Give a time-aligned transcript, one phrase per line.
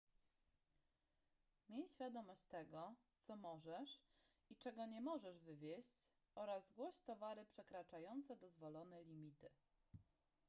[1.69, 4.03] miej świadomość tego co możesz
[4.49, 9.49] i czego nie możesz wwieźć oraz zgłoś towary przekraczające dozwolone limity